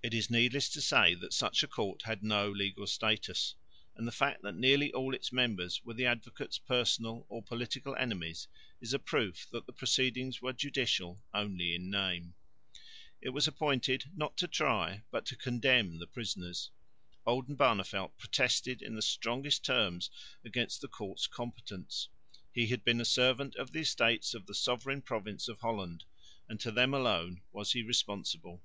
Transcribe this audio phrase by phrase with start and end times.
[0.00, 3.56] It is needless to say that such a court had no legal status;
[3.96, 8.46] and the fact that nearly all its members were the Advocate's personal or political enemies
[8.80, 12.34] is a proof that the proceedings were judicial only in name.
[13.20, 16.70] It was appointed not to try, but to condemn the prisoners.
[17.26, 20.10] Oldenbarneveldt protested in the strongest terms
[20.44, 22.08] against the court's competence.
[22.52, 26.04] He had been the servant of the Estates of the sovereign province of Holland,
[26.48, 28.62] and to them alone was he responsible.